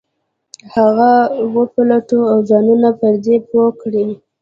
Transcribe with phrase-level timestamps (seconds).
[0.75, 1.11] هغه
[1.57, 4.05] وپلټو او ځانونه پر دې پوه کړو.